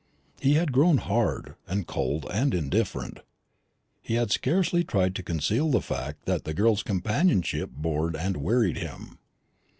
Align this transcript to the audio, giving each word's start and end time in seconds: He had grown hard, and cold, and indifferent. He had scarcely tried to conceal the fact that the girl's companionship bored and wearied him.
He 0.39 0.55
had 0.55 0.71
grown 0.71 0.97
hard, 0.97 1.53
and 1.67 1.85
cold, 1.85 2.25
and 2.33 2.55
indifferent. 2.55 3.19
He 4.01 4.15
had 4.15 4.31
scarcely 4.31 4.83
tried 4.83 5.13
to 5.13 5.21
conceal 5.21 5.69
the 5.69 5.79
fact 5.79 6.25
that 6.25 6.43
the 6.43 6.55
girl's 6.55 6.81
companionship 6.81 7.69
bored 7.69 8.15
and 8.15 8.37
wearied 8.37 8.77
him. 8.77 9.19